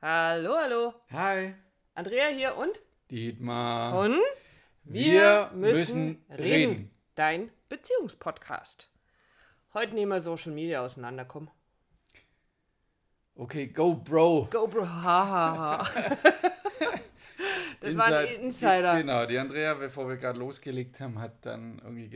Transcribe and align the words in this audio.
Hallo, 0.00 0.54
hallo. 0.56 0.94
Hi, 1.10 1.54
Andrea 1.94 2.28
hier 2.28 2.56
und 2.56 2.80
Dietmar. 3.10 3.90
von 3.92 4.18
Wir 4.84 5.50
müssen 5.54 6.24
reden. 6.30 6.90
Dein 7.14 7.50
Beziehungspodcast. 7.68 8.90
Heute 9.74 9.94
nehmen 9.94 10.12
wir 10.12 10.20
Social 10.20 10.52
Media 10.52 10.82
auseinanderkommen. 10.84 11.50
Okay, 13.34 13.66
go, 13.68 13.94
Bro. 13.94 14.48
Go, 14.50 14.66
Bro. 14.68 14.86
Ha, 14.88 15.02
ha, 15.28 15.84
ha. 15.84 15.84
Das 17.80 17.96
war 17.96 18.06
ein 18.06 18.26
Inside- 18.26 18.42
Insider. 18.42 18.92
Die, 18.96 19.00
genau, 19.02 19.26
die 19.26 19.38
Andrea, 19.38 19.74
bevor 19.74 20.08
wir 20.08 20.16
gerade 20.16 20.36
losgelegt 20.40 20.98
haben, 20.98 21.20
hat 21.20 21.46
dann 21.46 21.78
irgendwie 21.84 22.08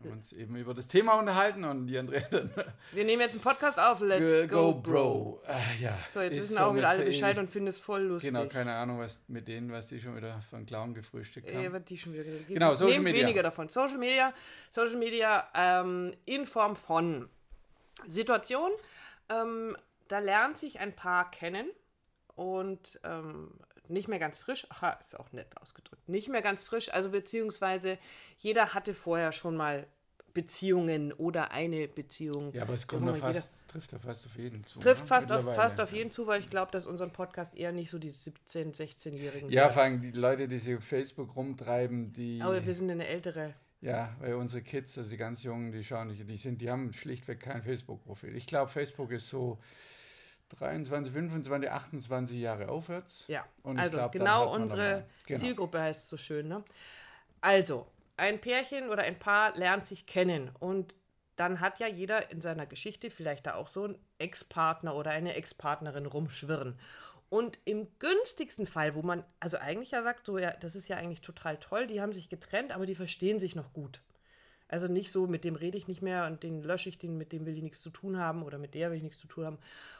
genauso 0.00 0.12
uns 0.14 0.32
eben 0.32 0.56
über 0.56 0.74
das 0.74 0.88
Thema 0.88 1.14
unterhalten 1.18 1.64
und 1.64 1.86
die 1.86 1.98
Andrea 1.98 2.22
dann 2.30 2.50
Wir 2.92 3.04
nehmen 3.04 3.20
jetzt 3.22 3.32
einen 3.32 3.40
Podcast 3.42 3.78
auf. 3.78 4.00
Let's 4.00 4.48
go, 4.50 4.74
Bro. 4.74 5.42
Ah, 5.46 5.58
ja, 5.80 5.96
So, 6.10 6.20
jetzt 6.20 6.36
wissen 6.38 6.58
auch 6.58 6.74
wieder 6.74 6.88
alle 6.88 7.04
Bescheid 7.04 7.38
und 7.38 7.50
finden 7.50 7.68
es 7.68 7.78
voll 7.78 8.02
lustig. 8.02 8.32
Genau, 8.32 8.46
keine 8.48 8.72
Ahnung, 8.74 8.98
was 8.98 9.20
mit 9.28 9.48
denen, 9.48 9.70
was 9.70 9.88
die 9.88 10.00
schon 10.00 10.16
wieder 10.16 10.40
von 10.50 10.66
Clown 10.66 10.94
gefrühstückt 10.94 11.48
Äh, 11.48 11.54
haben. 11.66 11.72
wird 11.72 11.88
die 11.90 11.98
schon 11.98 12.12
wieder 12.14 12.24
Genau, 12.48 12.74
Social 12.74 12.94
Nehmt 12.94 13.04
Media. 13.04 13.22
weniger 13.22 13.42
davon. 13.42 13.68
Social 13.68 13.98
Media, 13.98 14.32
Social 14.70 14.96
Media 14.96 15.48
ähm, 15.54 16.12
in 16.24 16.46
Form 16.46 16.74
von 16.76 17.28
Situation. 18.08 18.70
Ähm, 19.28 19.76
da 20.08 20.18
lernt 20.18 20.58
sich 20.58 20.80
ein 20.80 20.94
Paar 20.94 21.30
kennen 21.30 21.68
und 22.34 22.98
ähm, 23.04 23.52
nicht 23.92 24.08
mehr 24.08 24.18
ganz 24.18 24.38
frisch. 24.38 24.66
Aha, 24.70 24.98
ist 25.00 25.18
auch 25.18 25.32
nett 25.32 25.48
ausgedrückt. 25.60 26.08
Nicht 26.08 26.28
mehr 26.28 26.42
ganz 26.42 26.64
frisch, 26.64 26.92
also 26.92 27.10
beziehungsweise 27.10 27.98
jeder 28.38 28.74
hatte 28.74 28.94
vorher 28.94 29.32
schon 29.32 29.56
mal 29.56 29.86
Beziehungen 30.34 31.12
oder 31.12 31.52
eine 31.52 31.88
Beziehung. 31.88 32.52
Ja, 32.54 32.62
aber 32.62 32.74
es 32.74 32.86
kommt 32.86 33.16
fast, 33.18 33.68
trifft 33.68 33.92
ja 33.92 33.98
fast 33.98 34.26
auf 34.26 34.36
jeden 34.36 34.64
zu. 34.64 34.80
Trifft 34.80 35.02
ne? 35.02 35.06
fast 35.06 35.30
auf, 35.30 35.54
fast 35.54 35.80
auf 35.80 35.92
jeden 35.92 36.10
zu, 36.10 36.26
weil 36.26 36.40
ich 36.40 36.48
glaube, 36.48 36.72
dass 36.72 36.86
unseren 36.86 37.10
Podcast 37.10 37.54
eher 37.54 37.72
nicht 37.72 37.90
so 37.90 37.98
die 37.98 38.10
17-, 38.10 38.74
16-Jährigen 38.74 39.50
Ja, 39.50 39.70
vor 39.70 39.82
allem 39.82 40.00
die 40.00 40.12
Leute, 40.12 40.48
die 40.48 40.58
sich 40.58 40.76
auf 40.76 40.84
Facebook 40.84 41.36
rumtreiben, 41.36 42.10
die. 42.12 42.40
Aber 42.42 42.64
wir 42.64 42.74
sind 42.74 42.90
eine 42.90 43.06
ältere. 43.06 43.54
Ja, 43.82 44.16
weil 44.20 44.34
unsere 44.34 44.62
Kids, 44.62 44.96
also 44.96 45.10
die 45.10 45.16
ganz 45.16 45.42
Jungen, 45.42 45.72
die 45.72 45.82
schauen 45.82 46.08
nicht, 46.08 46.28
die 46.28 46.36
sind, 46.36 46.62
die 46.62 46.70
haben 46.70 46.92
schlichtweg 46.92 47.40
kein 47.40 47.62
Facebook-Profil. 47.62 48.36
Ich 48.36 48.46
glaube, 48.46 48.70
Facebook 48.70 49.10
ist 49.10 49.28
so 49.28 49.58
23, 50.58 51.12
25, 51.12 51.70
28 51.70 52.38
Jahre 52.38 52.68
aufwärts. 52.68 53.24
Ja, 53.28 53.44
Und 53.62 53.78
also 53.78 53.98
glaub, 53.98 54.12
genau 54.12 54.54
unsere 54.54 55.04
genau. 55.26 55.40
Zielgruppe 55.40 55.80
heißt 55.80 56.02
es 56.02 56.08
so 56.08 56.16
schön. 56.16 56.48
Ne? 56.48 56.62
Also, 57.40 57.86
ein 58.16 58.40
Pärchen 58.40 58.88
oder 58.90 59.02
ein 59.02 59.18
Paar 59.18 59.56
lernt 59.56 59.86
sich 59.86 60.06
kennen 60.06 60.50
und 60.60 60.94
dann 61.36 61.60
hat 61.60 61.78
ja 61.78 61.86
jeder 61.86 62.30
in 62.30 62.40
seiner 62.40 62.66
Geschichte 62.66 63.10
vielleicht 63.10 63.46
da 63.46 63.54
auch 63.54 63.68
so 63.68 63.84
einen 63.84 63.98
Ex-Partner 64.18 64.94
oder 64.94 65.10
eine 65.10 65.34
Ex-Partnerin 65.34 66.06
rumschwirren. 66.06 66.78
Und 67.30 67.58
im 67.64 67.88
günstigsten 67.98 68.66
Fall, 68.66 68.94
wo 68.94 69.00
man, 69.02 69.24
also 69.40 69.56
eigentlich 69.56 69.92
ja 69.92 70.02
sagt, 70.02 70.26
so 70.26 70.36
ja, 70.36 70.50
das 70.50 70.76
ist 70.76 70.88
ja 70.88 70.98
eigentlich 70.98 71.22
total 71.22 71.56
toll, 71.56 71.86
die 71.86 72.02
haben 72.02 72.12
sich 72.12 72.28
getrennt, 72.28 72.72
aber 72.72 72.84
die 72.84 72.94
verstehen 72.94 73.38
sich 73.38 73.54
noch 73.54 73.72
gut. 73.72 74.02
Also 74.72 74.88
nicht 74.88 75.12
so, 75.12 75.26
mit 75.26 75.44
dem 75.44 75.54
rede 75.54 75.76
ich 75.76 75.86
nicht 75.86 76.00
mehr 76.00 76.24
und 76.24 76.42
den 76.42 76.62
lösche 76.62 76.88
ich, 76.88 76.98
den, 76.98 77.18
mit 77.18 77.32
dem 77.32 77.44
will 77.44 77.54
ich 77.54 77.62
nichts 77.62 77.82
zu 77.82 77.90
tun 77.90 78.18
haben 78.18 78.42
oder 78.42 78.56
mit 78.56 78.72
der 78.72 78.90
will 78.90 78.96
ich 78.96 79.02
nichts 79.02 79.18
zu 79.18 79.26
tun 79.26 79.44
haben. 79.44 79.58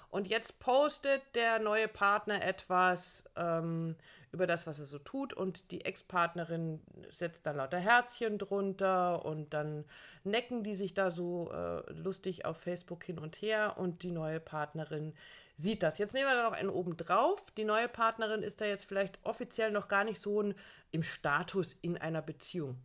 Und 0.09 0.29
jetzt 0.29 0.61
postet 0.61 1.20
der 1.34 1.59
neue 1.59 1.89
Partner 1.89 2.42
etwas 2.42 3.25
ähm, 3.37 3.97
über 4.33 4.47
das, 4.47 4.67
was 4.67 4.81
er 4.81 4.87
so 4.87 4.98
tut 4.98 5.34
und 5.34 5.70
die 5.73 5.84
Ex-Partnerin 5.84 6.81
setzt 7.11 7.45
da 7.45 7.51
lauter 7.51 7.81
Herzchen 7.81 8.39
drunter 8.39 9.27
und 9.27 9.53
dann 9.53 9.84
necken 10.25 10.62
die 10.62 10.75
sich 10.75 10.95
da 10.95 11.11
so 11.11 11.53
äh, 11.53 11.92
lustig 11.92 12.47
auf 12.47 12.57
Facebook 12.57 13.05
hin 13.05 13.19
und 13.19 13.42
her 13.42 13.75
und 13.77 14.03
die 14.03 14.11
neue 14.11 14.41
Partnerin 14.41 15.12
sieht 15.59 15.83
das. 15.83 15.98
Jetzt 15.98 16.14
nehmen 16.14 16.31
wir 16.31 16.34
da 16.34 16.45
noch 16.45 16.57
einen 16.57 16.70
oben 16.70 16.97
drauf. 16.97 17.45
Die 17.59 17.64
neue 17.64 17.89
Partnerin 17.89 18.42
ist 18.42 18.62
da 18.62 18.64
jetzt 18.64 18.86
vielleicht 18.86 19.19
offiziell 19.23 19.70
noch 19.70 19.89
gar 19.89 20.05
nicht 20.05 20.19
so 20.19 20.42
ein, 20.42 20.55
im 20.92 21.03
Status 21.03 21.77
in 21.83 21.98
einer 21.98 22.23
Beziehung. 22.23 22.79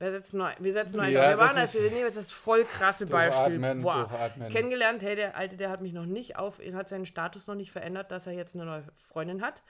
Wir 0.00 0.10
setzen 0.12 0.38
nur, 0.38 0.50
wir 0.58 0.72
setzen 0.72 1.00
einen 1.00 1.12
Ja. 1.12 1.22
Wir 1.22 1.36
das 1.36 1.38
waren 1.38 1.58
also, 1.58 1.78
ist- 1.78 1.84
wir 1.84 1.90
nehmen 1.90 2.04
jetzt 2.04 2.16
das 2.16 2.30
voll 2.32 2.64
krasse 2.64 3.06
Beispiel. 3.06 3.58
Boah. 3.82 4.06
durchatmen. 4.08 4.48
Kennengelernt, 4.48 5.02
hey, 5.02 5.16
der 5.16 5.36
Alte, 5.36 5.56
der 5.56 5.70
hat 5.70 5.80
mich 5.80 5.92
noch 5.92 6.06
nicht 6.06 6.36
auf, 6.36 6.60
hat 6.72 6.88
seinen 6.88 7.06
Status 7.06 7.46
noch 7.48 7.56
nicht 7.56 7.72
verändert, 7.72 8.10
dass 8.12 8.26
er 8.26 8.32
jetzt 8.32 8.54
eine 8.54 8.64
neue 8.64 8.84
Freundin 8.94 9.42
hat. 9.42 9.62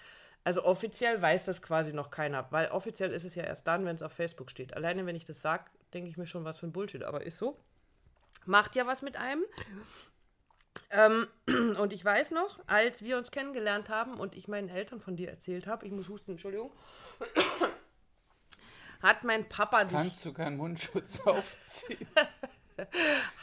Also 0.44 0.64
offiziell 0.64 1.20
weiß 1.20 1.44
das 1.46 1.62
quasi 1.62 1.92
noch 1.92 2.10
keiner, 2.10 2.46
weil 2.50 2.68
offiziell 2.70 3.10
ist 3.12 3.24
es 3.24 3.34
ja 3.34 3.42
erst 3.44 3.66
dann, 3.66 3.84
wenn 3.84 3.96
es 3.96 4.02
auf 4.02 4.12
Facebook 4.12 4.50
steht. 4.50 4.74
Alleine, 4.76 5.04
wenn 5.06 5.16
ich 5.16 5.24
das 5.24 5.42
sage, 5.42 5.64
denke 5.92 6.10
ich 6.10 6.16
mir 6.16 6.26
schon, 6.26 6.44
was 6.44 6.58
für 6.58 6.66
ein 6.66 6.72
Bullshit, 6.72 7.02
aber 7.02 7.22
ist 7.24 7.38
so. 7.38 7.58
Macht 8.46 8.76
ja 8.76 8.86
was 8.86 9.02
mit 9.02 9.16
einem. 9.18 9.42
Ähm, 10.90 11.26
und 11.78 11.92
ich 11.92 12.04
weiß 12.04 12.30
noch, 12.30 12.60
als 12.66 13.02
wir 13.02 13.16
uns 13.18 13.30
kennengelernt 13.30 13.88
haben 13.88 14.14
und 14.20 14.36
ich 14.36 14.46
meinen 14.48 14.68
Eltern 14.68 15.00
von 15.00 15.16
dir 15.16 15.28
erzählt 15.30 15.66
habe, 15.66 15.86
ich 15.86 15.92
muss 15.92 16.08
husten, 16.08 16.32
Entschuldigung, 16.32 16.70
hat 19.02 19.24
mein 19.24 19.48
Papa 19.48 19.84
dich 19.84 19.92
Kannst 19.92 20.24
du 20.24 20.32
keinen 20.32 20.56
Mundschutz 20.56 21.20
aufziehen? 21.24 22.06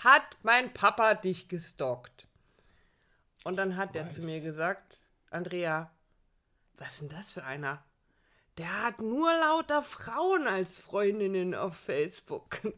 hat 0.03 0.37
mein 0.43 0.73
Papa 0.73 1.13
dich 1.15 1.47
gestalkt? 1.49 2.27
Und 3.43 3.57
dann 3.57 3.77
hat 3.77 3.95
er 3.95 4.09
zu 4.09 4.21
mir 4.21 4.41
gesagt, 4.41 5.05
Andrea, 5.29 5.91
was 6.77 6.93
ist 6.93 7.01
denn 7.01 7.09
das 7.09 7.31
für 7.31 7.43
einer? 7.43 7.83
Der 8.57 8.83
hat 8.83 8.99
nur 8.99 9.31
lauter 9.33 9.81
Frauen 9.83 10.47
als 10.47 10.77
Freundinnen 10.79 11.53
auf 11.53 11.75
Facebook. 11.75 12.59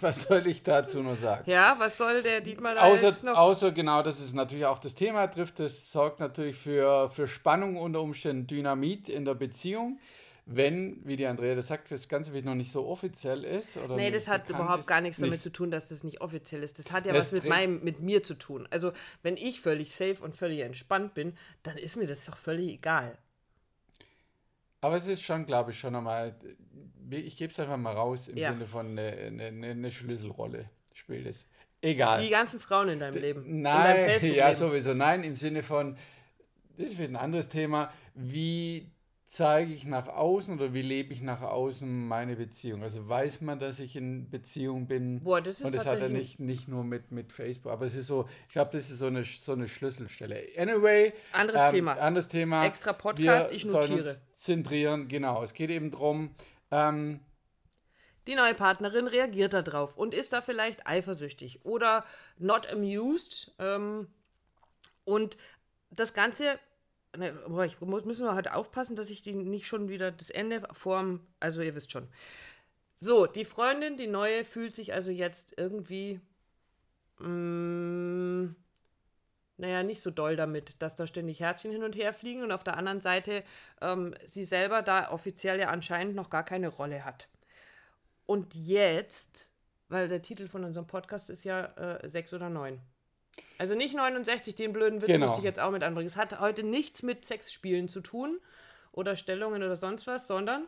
Was 0.00 0.24
soll 0.24 0.46
ich 0.48 0.62
dazu 0.64 1.02
nur 1.02 1.14
sagen? 1.16 1.48
ja, 1.48 1.76
was 1.78 1.96
soll 1.98 2.22
der 2.24 2.40
Dietmar 2.40 2.74
da 2.74 2.88
jetzt 2.90 3.04
Außer, 3.04 3.26
noch? 3.26 3.36
außer 3.38 3.70
genau, 3.72 4.02
das 4.02 4.20
ist 4.20 4.34
natürlich 4.34 4.66
auch 4.66 4.80
das 4.80 4.96
Thema 4.96 5.28
trifft, 5.28 5.60
das 5.60 5.92
sorgt 5.92 6.18
natürlich 6.18 6.56
für, 6.56 7.08
für 7.10 7.28
Spannung 7.28 7.76
unter 7.76 8.00
Umständen 8.00 8.48
Dynamit 8.48 9.08
in 9.08 9.24
der 9.24 9.34
Beziehung. 9.34 10.00
Wenn, 10.46 11.00
wie 11.06 11.16
die 11.16 11.26
Andrea 11.26 11.54
das 11.54 11.68
sagt, 11.68 11.90
das 11.90 12.06
Ganze 12.06 12.30
noch 12.42 12.54
nicht 12.54 12.70
so 12.70 12.86
offiziell 12.86 13.44
ist. 13.44 13.78
Oder 13.78 13.96
Nee, 13.96 14.10
das 14.10 14.28
hat 14.28 14.50
überhaupt 14.50 14.80
ist. 14.80 14.86
gar 14.86 15.00
nichts 15.00 15.16
damit 15.16 15.30
Nichts. 15.30 15.42
zu 15.42 15.50
tun, 15.50 15.70
dass 15.70 15.88
das 15.88 16.04
nicht 16.04 16.20
offiziell 16.20 16.62
ist. 16.62 16.78
Das 16.78 16.92
hat 16.92 17.06
ja 17.06 17.14
Das 17.14 17.32
was 17.32 17.42
mit, 17.42 17.48
meinem, 17.48 17.82
mit 17.82 18.00
mir 18.00 18.22
zu 18.22 18.34
tun. 18.34 18.68
Also, 18.70 18.92
wenn 19.22 19.38
ich 19.38 19.62
völlig 19.62 19.92
safe 19.92 20.22
und 20.22 20.36
völlig 20.36 20.60
entspannt 20.60 21.14
bin, 21.14 21.34
dann 21.62 21.78
ist 21.78 21.96
mir 21.96 22.06
das 22.06 22.26
doch 22.26 22.36
völlig 22.36 22.74
egal. 22.74 23.16
Aber 24.82 24.96
es 24.98 25.06
ist 25.06 25.22
schon, 25.22 25.46
glaube 25.46 25.70
ich, 25.70 25.78
schon 25.78 25.96
einmal, 25.96 26.34
ich 27.10 27.38
gebe 27.38 27.50
es 27.50 27.58
einfach 27.58 27.78
mal 27.78 27.94
raus 27.94 28.28
im 28.28 28.36
Ja. 28.36 28.52
Sinne 28.52 28.66
von 28.66 28.86
eine, 28.98 29.12
eine, 29.12 29.44
eine- 29.46 29.66
eine 29.70 29.90
Schlüsselrolle 29.90 30.68
spielt 30.92 31.26
es. 31.26 31.46
Egal. 31.80 32.22
Die 32.22 32.28
ganzen 32.30 32.60
Frauen 32.60 32.88
in 32.90 33.00
deinem 33.00 33.16
Leben. 33.16 33.46
in 33.46 33.64
deinem 33.64 34.06
Nein, 34.20 34.34
ja, 34.34 34.52
sowieso 34.52 34.92
nein, 34.92 35.24
im 35.24 35.36
Sinne 35.36 35.62
von, 35.62 35.96
das 36.76 36.90
ist 36.90 36.98
wieder 36.98 37.08
ein 37.10 37.16
anderes 37.16 37.48
Thema, 37.48 37.90
wie 38.14 38.90
zeige 39.34 39.72
ich 39.72 39.84
nach 39.84 40.06
außen 40.06 40.54
oder 40.54 40.72
wie 40.74 40.82
lebe 40.82 41.12
ich 41.12 41.20
nach 41.20 41.42
außen 41.42 42.06
meine 42.06 42.36
Beziehung? 42.36 42.84
Also 42.84 43.08
weiß 43.08 43.40
man, 43.40 43.58
dass 43.58 43.80
ich 43.80 43.96
in 43.96 44.30
Beziehung 44.30 44.86
bin 44.86 45.24
Boah, 45.24 45.40
das 45.40 45.58
ist 45.58 45.66
und 45.66 45.74
das 45.74 45.86
hat 45.86 45.98
er 45.98 46.08
nicht, 46.08 46.38
nicht 46.38 46.68
nur 46.68 46.84
mit, 46.84 47.10
mit 47.10 47.32
Facebook, 47.32 47.72
aber 47.72 47.84
es 47.84 47.96
ist 47.96 48.06
so, 48.06 48.28
ich 48.46 48.52
glaube, 48.52 48.70
das 48.70 48.90
ist 48.90 49.00
so 49.00 49.06
eine, 49.06 49.24
so 49.24 49.50
eine 49.50 49.66
Schlüsselstelle. 49.66 50.40
Anyway, 50.56 51.12
Anderes 51.32 51.62
ähm, 51.62 51.70
Thema. 51.70 51.92
Anderes 51.94 52.28
Thema. 52.28 52.64
Extra 52.64 52.92
Podcast, 52.92 53.50
Wir 53.50 53.56
ich 53.56 53.64
sollen 53.64 53.90
notiere. 53.90 54.08
uns 54.08 54.22
zentrieren, 54.36 55.08
genau. 55.08 55.42
Es 55.42 55.52
geht 55.52 55.70
eben 55.70 55.90
darum, 55.90 56.30
ähm, 56.70 57.18
Die 58.28 58.36
neue 58.36 58.54
Partnerin 58.54 59.08
reagiert 59.08 59.52
darauf 59.52 59.96
und 59.96 60.14
ist 60.14 60.32
da 60.32 60.42
vielleicht 60.42 60.86
eifersüchtig 60.86 61.64
oder 61.64 62.04
not 62.38 62.72
amused. 62.72 63.52
Ähm, 63.58 64.06
und 65.04 65.36
das 65.90 66.14
Ganze, 66.14 66.60
ne, 67.16 67.32
boah, 67.48 67.64
ich 67.64 67.80
muss, 67.80 68.04
müssen 68.04 68.26
wir 68.26 68.34
heute 68.34 68.54
aufpassen, 68.54 68.96
dass 68.96 69.10
ich 69.10 69.22
die 69.22 69.34
nicht 69.34 69.66
schon 69.66 69.88
wieder 69.88 70.10
das 70.10 70.30
Ende 70.30 70.62
vorm, 70.72 71.20
also 71.40 71.62
ihr 71.62 71.74
wisst 71.74 71.92
schon. 71.92 72.08
So, 72.96 73.26
die 73.26 73.44
Freundin, 73.44 73.96
die 73.96 74.06
neue, 74.06 74.44
fühlt 74.44 74.74
sich 74.74 74.94
also 74.94 75.10
jetzt 75.10 75.54
irgendwie, 75.56 76.20
mh, 77.18 78.54
naja, 79.56 79.82
nicht 79.82 80.00
so 80.00 80.10
doll 80.10 80.36
damit, 80.36 80.82
dass 80.82 80.96
da 80.96 81.06
ständig 81.06 81.40
Herzchen 81.40 81.70
hin 81.70 81.84
und 81.84 81.96
her 81.96 82.12
fliegen 82.12 82.42
und 82.42 82.52
auf 82.52 82.64
der 82.64 82.76
anderen 82.76 83.00
Seite 83.00 83.44
ähm, 83.80 84.14
sie 84.26 84.44
selber 84.44 84.82
da 84.82 85.10
offiziell 85.10 85.60
ja 85.60 85.68
anscheinend 85.68 86.14
noch 86.14 86.30
gar 86.30 86.44
keine 86.44 86.68
Rolle 86.68 87.04
hat. 87.04 87.28
Und 88.26 88.54
jetzt, 88.54 89.50
weil 89.88 90.08
der 90.08 90.22
Titel 90.22 90.48
von 90.48 90.64
unserem 90.64 90.86
Podcast 90.86 91.30
ist 91.30 91.44
ja 91.44 91.66
äh, 91.76 92.08
6 92.08 92.32
oder 92.34 92.50
9. 92.50 92.80
Also 93.58 93.74
nicht 93.74 93.94
69, 93.94 94.54
den 94.54 94.72
blöden 94.72 95.00
Witz 95.00 95.08
Genau. 95.08 95.26
musste 95.26 95.40
ich 95.40 95.44
jetzt 95.44 95.60
auch 95.60 95.70
mit 95.70 95.82
anbringen. 95.82 96.08
Es 96.08 96.16
hat 96.16 96.40
heute 96.40 96.62
nichts 96.62 97.02
mit 97.02 97.24
Sexspielen 97.24 97.88
zu 97.88 98.00
tun 98.00 98.40
oder 98.92 99.16
Stellungen 99.16 99.62
oder 99.62 99.76
sonst 99.76 100.06
was, 100.06 100.26
sondern 100.26 100.66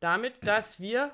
damit, 0.00 0.46
dass 0.46 0.80
wir. 0.80 1.10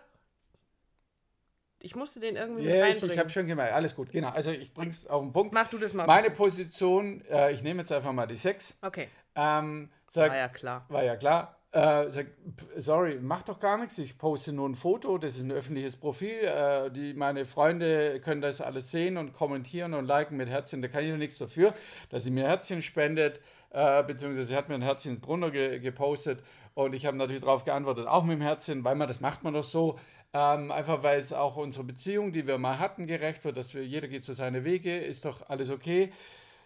Ich 1.84 1.96
musste 1.96 2.20
den 2.20 2.37
irgendwie 2.37 2.62
mit 2.62 2.70
ja, 2.73 2.87
ich, 2.87 3.19
habe 3.19 3.29
schon 3.29 3.49
gemerkt, 3.49 3.73
alles 3.73 3.96
gut, 3.96 4.12
genau. 4.12 4.29
Also 4.29 4.52
ich 4.52 4.73
bringe 4.73 4.90
es 4.90 5.05
auf 5.08 5.23
den 5.25 5.32
Punkt. 5.32 5.52
Mach 5.52 5.69
du 5.69 5.79
das 5.79 5.93
mal. 5.93 6.06
Meine 6.06 6.31
Position, 6.31 7.25
äh, 7.28 7.52
ich 7.52 7.64
nehme 7.64 7.81
jetzt 7.81 7.90
einfach 7.90 8.12
mal 8.12 8.26
die 8.26 8.37
6. 8.37 8.78
okay. 8.82 9.08
Ähm, 9.35 9.90
sag, 10.12 10.31
War 10.31 10.37
ja 10.37 10.49
klar. 10.49 10.85
war 10.88 11.05
ja 11.05 11.17
klar. 11.17 11.56
äh, 11.73 12.11
sagt, 12.11 12.32
sorry, 12.76 13.19
mach 13.20 13.43
doch 13.43 13.59
gar 13.59 13.79
nichts, 13.79 13.97
ich 13.99 14.19
poste 14.19 14.53
nur 14.53 14.69
ein 14.69 14.75
Foto, 14.75 15.17
das 15.17 15.37
ist 15.37 15.44
ein 15.44 15.50
öffentliches 15.53 15.97
Profil, 15.97 16.44
äh, 16.44 16.91
die, 16.91 17.14
meine 17.14 17.47
Freunde 17.47 18.20
können 18.20 18.43
das 18.43 18.61
alles 18.61 18.91
sehen 18.91 19.17
und 19.17 19.32
kommentieren 19.32 19.94
und 19.94 20.05
liken 20.05 20.37
mit 20.37 20.50
Herzchen, 20.50 20.82
da 20.82 20.88
kann 20.88 21.03
ich 21.05 21.11
doch 21.11 21.17
nichts 21.17 21.38
dafür, 21.38 21.73
dass 22.11 22.25
sie 22.25 22.31
mir 22.31 22.44
Herzchen 22.44 22.82
spendet, 22.82 23.41
äh, 23.70 24.03
beziehungsweise 24.05 24.49
sie 24.49 24.56
hat 24.56 24.69
mir 24.69 24.75
ein 24.75 24.82
Herzchen 24.82 25.23
drunter 25.23 25.50
ge 25.50 25.79
gepostet 25.79 26.43
und 26.75 26.94
ich 26.94 27.06
habe 27.06 27.17
natürlich 27.17 27.41
darauf 27.41 27.64
geantwortet, 27.64 28.06
auch 28.06 28.25
mit 28.25 28.35
dem 28.38 28.43
Herzchen, 28.43 28.85
weil 28.85 28.94
man, 28.97 29.09
das 29.09 29.20
macht 29.20 29.43
man 29.43 29.55
doch 29.55 29.64
so, 29.64 29.99
ähm, 30.35 30.70
einfach 30.70 31.03
weil 31.03 31.20
es 31.20 31.32
auch 31.32 31.56
unsere 31.56 31.85
Beziehung, 31.85 32.32
die 32.32 32.47
wir 32.47 32.59
mal 32.59 32.79
hatten, 32.79 33.06
gerecht 33.06 33.44
wird, 33.47 33.56
dass 33.56 33.75
wir, 33.75 33.82
jeder 33.87 34.09
geht 34.09 34.25
zu 34.25 34.35
seine 34.35 34.64
Wege, 34.64 34.99
ist 34.99 35.25
doch 35.25 35.49
alles 35.49 35.70
okay 35.70 36.11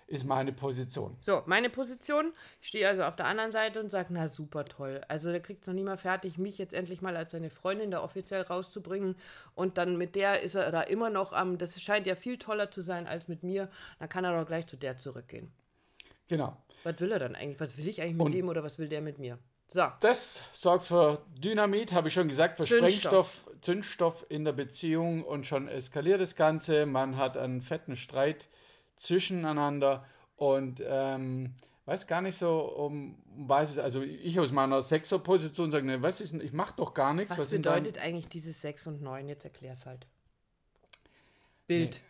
ist 0.06 0.25
meine 0.25 0.53
Position. 0.53 1.17
So, 1.20 1.43
meine 1.47 1.69
Position, 1.69 2.32
ich 2.61 2.69
stehe 2.69 2.88
also 2.88 3.03
auf 3.03 3.17
der 3.17 3.26
anderen 3.26 3.50
Seite 3.50 3.81
und 3.81 3.91
sage, 3.91 4.08
na 4.12 4.29
super 4.29 4.64
toll. 4.64 5.00
Also 5.08 5.31
der 5.31 5.41
kriegt 5.41 5.62
es 5.62 5.67
noch 5.67 5.75
nie 5.75 5.82
mal 5.82 5.97
fertig, 5.97 6.38
mich 6.38 6.58
jetzt 6.58 6.75
endlich 6.75 7.03
mal 7.03 7.17
als 7.17 7.32
seine 7.32 7.50
Freundin 7.50 7.91
da 7.91 8.03
offiziell 8.03 8.43
rauszubringen. 8.43 9.17
Und 9.55 9.79
dann 9.79 9.97
mit 9.97 10.14
der 10.14 10.43
ist 10.43 10.55
er 10.55 10.70
da 10.70 10.82
immer 10.82 11.11
noch 11.11 11.32
am, 11.32 11.58
das 11.58 11.81
scheint 11.81 12.06
ja 12.06 12.14
viel 12.14 12.38
toller 12.38 12.70
zu 12.70 12.82
sein 12.82 13.06
als 13.06 13.26
mit 13.26 13.43
mir. 13.43 13.69
Dann 13.99 14.08
kann 14.08 14.25
er 14.25 14.38
doch 14.38 14.47
gleich 14.47 14.67
zu 14.69 14.76
der 14.76 14.97
zurückgehen. 14.97 15.50
Genau. 16.29 16.56
Was 16.85 17.00
will 17.00 17.11
er 17.11 17.19
dann 17.19 17.35
eigentlich? 17.35 17.61
Was 17.61 17.76
will 17.76 17.88
ich 17.88 18.00
eigentlich 18.00 18.14
mit 18.14 18.26
und 18.26 18.32
dem 18.32 18.49
oder 18.49 18.62
was 18.62 18.79
will 18.79 18.88
der 18.88 19.00
mit 19.00 19.19
mir? 19.19 19.38
So. 19.69 19.85
Das 19.99 20.44
sorgt 20.53 20.87
für 20.87 21.25
Dynamit, 21.37 21.93
habe 21.93 22.06
ich 22.08 22.14
schon 22.14 22.29
gesagt, 22.29 22.58
für 22.58 22.62
Zündstoff. 22.62 23.41
Sprengstoff, 23.43 23.61
Zündstoff 23.61 24.26
in 24.29 24.44
der 24.44 24.53
Beziehung 24.53 25.25
und 25.25 25.47
schon 25.47 25.67
eskaliert 25.67 26.20
das 26.20 26.37
Ganze. 26.37 26.87
Man 26.87 27.17
hat 27.17 27.37
einen 27.37 27.61
fetten 27.61 27.97
Streit 27.97 28.47
zwischeneinander 28.96 30.04
und 30.37 30.82
ähm, 30.84 31.54
weiß 31.87 32.06
gar 32.06 32.20
nicht 32.20 32.37
so, 32.37 32.60
um, 32.60 33.16
weiß 33.37 33.70
es, 33.70 33.78
also 33.78 34.02
ich 34.02 34.38
aus 34.40 34.52
meiner 34.52 34.82
Sechser-Position 34.82 35.70
sage, 35.70 35.87
ne, 35.87 36.02
was 36.02 36.20
ist 36.20 36.32
denn, 36.32 36.40
ich 36.40 36.52
mache 36.52 36.75
doch 36.76 36.94
gar 36.94 37.14
nichts. 37.14 37.32
Was, 37.32 37.38
was 37.38 37.50
bedeutet 37.50 37.98
eigentlich 37.98 38.28
dieses 38.28 38.60
6 38.60 38.88
und 38.88 39.02
9? 39.02 39.28
Jetzt 39.28 39.44
erklär 39.44 39.72
es 39.72 39.87
halt. 39.87 40.06
Bild. 41.66 42.00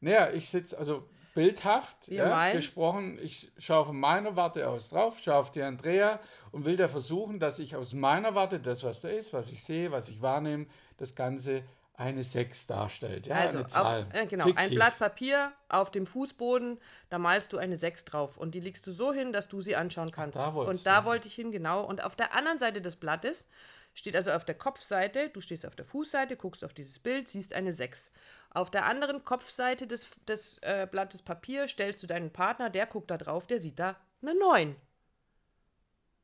Nee. 0.00 0.10
Naja, 0.10 0.30
ich 0.32 0.48
sitze, 0.48 0.78
also 0.78 1.08
bildhaft 1.34 2.08
ja, 2.08 2.52
gesprochen, 2.52 3.18
ich 3.22 3.52
schaue 3.58 3.86
von 3.86 4.00
meiner 4.00 4.34
Warte 4.34 4.68
aus 4.68 4.88
drauf, 4.88 5.18
schaue 5.20 5.36
auf 5.36 5.52
die 5.52 5.62
Andrea 5.62 6.20
und 6.50 6.64
will 6.64 6.76
da 6.76 6.88
versuchen, 6.88 7.38
dass 7.38 7.58
ich 7.58 7.76
aus 7.76 7.92
meiner 7.92 8.34
Warte 8.34 8.58
das, 8.58 8.82
was 8.82 9.02
da 9.02 9.08
ist, 9.08 9.32
was 9.32 9.52
ich 9.52 9.62
sehe, 9.62 9.92
was 9.92 10.08
ich 10.08 10.20
wahrnehme, 10.20 10.66
das 10.96 11.14
Ganze 11.14 11.62
eine 11.98 12.22
6 12.22 12.68
darstellt. 12.68 13.26
Ja, 13.26 13.36
also 13.36 13.58
eine 13.58 13.66
Zahl. 13.66 14.02
Auf, 14.04 14.14
äh, 14.14 14.26
genau, 14.26 14.44
Fiktiv. 14.44 14.64
ein 14.64 14.70
Blatt 14.70 14.98
Papier 14.98 15.52
auf 15.68 15.90
dem 15.90 16.06
Fußboden, 16.06 16.78
da 17.10 17.18
malst 17.18 17.52
du 17.52 17.58
eine 17.58 17.76
6 17.76 18.04
drauf 18.04 18.38
und 18.38 18.54
die 18.54 18.60
legst 18.60 18.86
du 18.86 18.92
so 18.92 19.12
hin, 19.12 19.32
dass 19.32 19.48
du 19.48 19.60
sie 19.60 19.74
anschauen 19.74 20.12
kannst. 20.12 20.38
Ach, 20.38 20.54
da 20.54 20.60
und 20.60 20.86
da 20.86 21.04
wollte 21.04 21.26
ich 21.26 21.34
hin, 21.34 21.50
genau. 21.50 21.84
Und 21.84 22.04
auf 22.04 22.14
der 22.14 22.34
anderen 22.34 22.60
Seite 22.60 22.80
des 22.80 22.96
Blattes 22.96 23.48
steht 23.94 24.14
also 24.14 24.30
auf 24.30 24.44
der 24.44 24.54
Kopfseite, 24.54 25.28
du 25.30 25.40
stehst 25.40 25.66
auf 25.66 25.74
der 25.74 25.84
Fußseite, 25.84 26.36
guckst 26.36 26.64
auf 26.64 26.72
dieses 26.72 27.00
Bild, 27.00 27.28
siehst 27.28 27.52
eine 27.52 27.72
6. 27.72 28.12
Auf 28.50 28.70
der 28.70 28.86
anderen 28.86 29.24
Kopfseite 29.24 29.88
des, 29.88 30.08
des 30.28 30.58
äh, 30.58 30.86
Blattes 30.88 31.22
Papier 31.22 31.66
stellst 31.66 32.00
du 32.04 32.06
deinen 32.06 32.32
Partner, 32.32 32.70
der 32.70 32.86
guckt 32.86 33.10
da 33.10 33.18
drauf, 33.18 33.48
der 33.48 33.60
sieht 33.60 33.80
da 33.80 33.96
eine 34.22 34.38
9. 34.38 34.76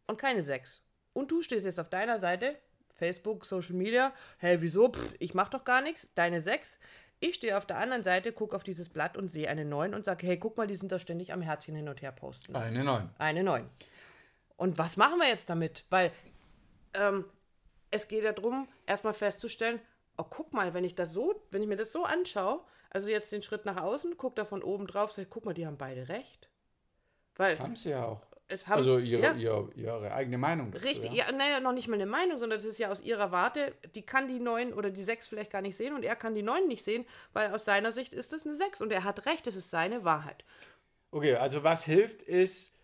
Und 0.06 0.18
keine 0.18 0.44
6. 0.44 0.82
Und 1.14 1.32
du 1.32 1.42
stehst 1.42 1.64
jetzt 1.64 1.80
auf 1.80 1.88
deiner 1.88 2.20
Seite, 2.20 2.56
Facebook, 2.94 3.44
Social 3.44 3.74
Media. 3.74 4.12
Hey, 4.38 4.60
wieso? 4.60 4.90
Pff, 4.90 5.14
ich 5.18 5.34
mach 5.34 5.48
doch 5.48 5.64
gar 5.64 5.82
nichts. 5.82 6.08
Deine 6.14 6.40
sechs. 6.42 6.78
Ich 7.20 7.36
stehe 7.36 7.56
auf 7.56 7.66
der 7.66 7.78
anderen 7.78 8.02
Seite, 8.02 8.32
gucke 8.32 8.54
auf 8.54 8.64
dieses 8.64 8.88
Blatt 8.88 9.16
und 9.16 9.28
sehe 9.28 9.48
eine 9.48 9.64
9 9.64 9.94
und 9.94 10.04
sage, 10.04 10.26
hey, 10.26 10.38
guck 10.38 10.56
mal, 10.56 10.66
die 10.66 10.74
sind 10.74 10.92
da 10.92 10.98
ständig 10.98 11.32
am 11.32 11.42
Herzchen 11.42 11.74
hin 11.74 11.88
und 11.88 12.02
her 12.02 12.12
posten. 12.12 12.54
Eine 12.54 12.84
9. 12.84 13.10
Eine 13.18 13.42
9. 13.44 13.68
Und 14.56 14.78
was 14.78 14.96
machen 14.96 15.18
wir 15.18 15.28
jetzt 15.28 15.48
damit? 15.48 15.84
Weil 15.90 16.12
ähm, 16.92 17.24
es 17.90 18.08
geht 18.08 18.24
ja 18.24 18.32
darum, 18.32 18.68
erstmal 18.86 19.14
festzustellen, 19.14 19.80
oh, 20.16 20.24
guck 20.28 20.52
mal, 20.52 20.74
wenn 20.74 20.84
ich 20.84 20.94
das 20.94 21.12
so, 21.12 21.42
wenn 21.50 21.62
ich 21.62 21.68
mir 21.68 21.76
das 21.76 21.92
so 21.92 22.04
anschaue, 22.04 22.60
also 22.90 23.08
jetzt 23.08 23.32
den 23.32 23.42
Schritt 23.42 23.64
nach 23.64 23.76
außen, 23.76 24.16
guck 24.16 24.36
da 24.36 24.44
von 24.44 24.62
oben 24.62 24.86
drauf, 24.86 25.12
sag, 25.12 25.30
guck 25.30 25.44
mal, 25.44 25.54
die 25.54 25.66
haben 25.66 25.78
beide 25.78 26.08
recht. 26.08 26.48
Weil, 27.36 27.58
haben 27.58 27.74
sie 27.74 27.90
ja 27.90 28.04
auch 28.04 28.22
es 28.48 28.66
haben, 28.66 28.78
also 28.78 28.98
ihre, 28.98 29.22
ja, 29.22 29.32
ihre, 29.34 29.70
ihre, 29.74 30.12
eigene 30.12 30.38
Meinung. 30.38 30.70
Dazu, 30.70 30.84
richtig, 30.84 31.12
ja, 31.12 31.26
ja 31.26 31.32
naja, 31.32 31.60
noch 31.60 31.72
nicht 31.72 31.88
mal 31.88 31.94
eine 31.94 32.06
Meinung, 32.06 32.38
sondern 32.38 32.58
das 32.58 32.66
ist 32.66 32.78
ja 32.78 32.90
aus 32.90 33.00
ihrer 33.00 33.32
Warte, 33.32 33.74
die 33.94 34.02
kann 34.02 34.28
die 34.28 34.40
neun 34.40 34.72
oder 34.72 34.90
die 34.90 35.02
sechs 35.02 35.26
vielleicht 35.26 35.50
gar 35.50 35.62
nicht 35.62 35.76
sehen 35.76 35.94
und 35.94 36.04
er 36.04 36.16
kann 36.16 36.34
die 36.34 36.42
neun 36.42 36.68
nicht 36.68 36.84
sehen, 36.84 37.06
weil 37.32 37.52
aus 37.52 37.64
seiner 37.64 37.92
Sicht 37.92 38.12
ist 38.12 38.32
das 38.32 38.44
eine 38.44 38.54
sechs 38.54 38.80
und 38.80 38.92
er 38.92 39.04
hat 39.04 39.26
recht, 39.26 39.46
es 39.46 39.56
ist 39.56 39.70
seine 39.70 40.04
Wahrheit. 40.04 40.44
Okay, 41.10 41.36
also 41.36 41.62
was 41.62 41.84
hilft 41.84 42.22
ist, 42.22 42.74